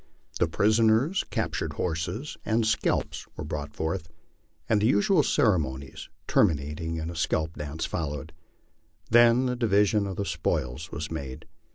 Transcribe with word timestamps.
The 0.39 0.47
prisoners, 0.47 1.23
captured 1.29 1.73
horses, 1.73 2.35
and 2.43 2.65
scalps 2.65 3.27
were 3.37 3.43
brought 3.43 3.75
forth, 3.75 4.09
and 4.67 4.81
the 4.81 4.87
usual 4.87 5.21
ceremonies, 5.21 6.09
terminating 6.27 6.95
in 6.97 7.11
a 7.11 7.15
scalp 7.15 7.55
dance, 7.55 7.85
followed. 7.85 8.33
Then 9.11 9.45
the 9.45 9.55
division 9.55 10.07
of 10.07 10.15
the 10.15 10.25
spoils 10.25 10.91
was 10.91 11.11
made. 11.11 11.45